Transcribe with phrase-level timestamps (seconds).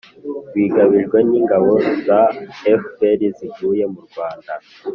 [0.53, 1.71] wigabijwe n'ingabo
[2.05, 2.21] za
[2.79, 4.53] fpr zivuye mu rwanda,